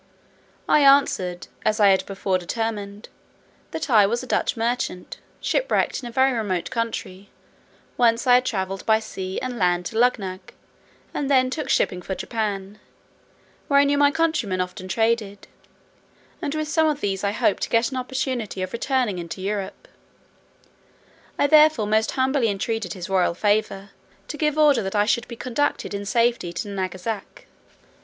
[0.67, 3.07] I answered, as I had before determined,
[3.69, 7.29] "that I was a Dutch merchant, shipwrecked in a very remote country,
[7.97, 10.55] whence I had travelled by sea and land to Luggnagg,
[11.13, 12.79] and then took shipping for Japan;
[13.67, 15.47] where I knew my countrymen often traded,
[16.41, 19.87] and with some of these I hoped to get an opportunity of returning into Europe:
[21.37, 23.91] I therefore most humbly entreated his royal favour,
[24.29, 27.45] to give order that I should be conducted in safety to Nangasac."